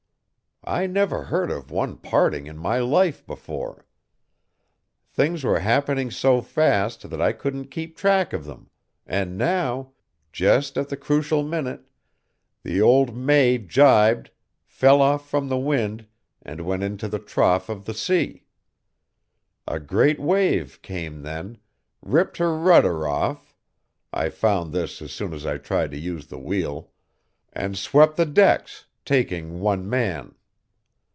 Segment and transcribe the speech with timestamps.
[0.63, 3.87] I never heard of one parting in my life before.
[5.11, 8.69] Things were happening so fast that I couldn't keep track of them,
[9.07, 9.93] and now,
[10.31, 11.87] just at the crucial minute,
[12.61, 14.29] the old May jibed,
[14.63, 16.05] fell off from the wind,
[16.43, 18.45] and went into the trough of the sea.
[19.67, 21.57] A great wave came then,
[22.03, 23.55] ripped her rudder off
[24.13, 26.91] (I found this as soon as I tried to use the wheel)
[27.51, 30.35] and swept the decks, taking one man.